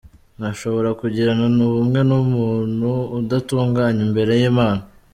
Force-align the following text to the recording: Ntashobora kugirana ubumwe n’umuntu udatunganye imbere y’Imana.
Ntashobora 0.37 0.89
kugirana 1.01 1.43
ubumwe 1.69 1.99
n’umuntu 2.09 2.89
udatunganye 3.17 4.01
imbere 4.07 4.33
y’Imana. 4.41 4.81